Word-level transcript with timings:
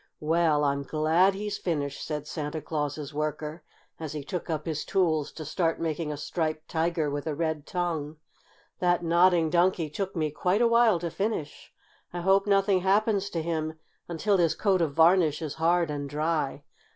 "Well, 0.19 0.63
I'm 0.63 0.81
glad 0.81 1.35
he's 1.35 1.59
finished," 1.59 2.03
said 2.03 2.25
Santa 2.25 2.59
Claus' 2.59 3.13
worker, 3.13 3.61
as 3.99 4.13
he 4.13 4.23
took 4.23 4.49
up 4.49 4.65
his 4.65 4.83
tools 4.83 5.31
to 5.33 5.45
start 5.45 5.79
making 5.79 6.11
a 6.11 6.17
Striped 6.17 6.67
Tiger, 6.67 7.11
with 7.11 7.27
a 7.27 7.35
red 7.35 7.67
tongue. 7.67 8.17
"That 8.79 9.03
Nodding 9.03 9.51
Donkey 9.51 9.91
took 9.91 10.15
me 10.15 10.31
quite 10.31 10.59
a 10.59 10.67
while 10.67 10.97
to 11.01 11.11
finish. 11.11 11.71
I 12.11 12.21
hope 12.21 12.47
nothing 12.47 12.79
happens 12.79 13.29
to 13.29 13.43
him 13.43 13.77
until 14.07 14.37
his 14.37 14.55
coat 14.55 14.81
of 14.81 14.95
varnish 14.95 15.39
is 15.39 15.53
hard 15.61 15.91
and 15.91 16.09
dry. 16.09 16.63